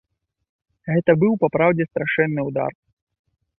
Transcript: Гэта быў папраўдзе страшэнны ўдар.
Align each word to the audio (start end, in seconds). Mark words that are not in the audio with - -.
Гэта 0.91 1.11
быў 1.25 1.33
папраўдзе 1.45 1.85
страшэнны 1.91 2.41
ўдар. 2.51 2.71